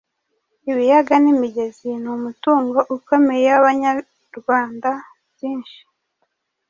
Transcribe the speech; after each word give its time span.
Ibiyaga 0.71 1.15
n’imigezi 1.23 1.89
ni 2.01 2.09
umutungo 2.17 2.79
ukomeye 2.97 3.47
w’Abanyarwanda. 3.51 4.89
Byinshi 5.33 5.79